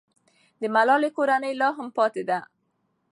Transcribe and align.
د 0.61 0.63
ملالۍ 0.75 1.09
کورنۍ 1.17 1.53
لا 1.61 1.69
هم 1.77 1.87
پاتې 1.97 2.21
ده. 2.29 2.39